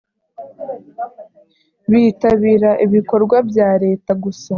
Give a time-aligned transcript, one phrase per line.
[1.91, 4.49] bitabira ibikorwa bya leta gusa